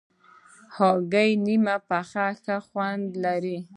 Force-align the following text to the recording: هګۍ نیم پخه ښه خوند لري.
هګۍ 0.75 1.31
نیم 1.45 1.65
پخه 1.87 2.25
ښه 2.41 2.57
خوند 2.67 3.05
لري. 3.23 3.57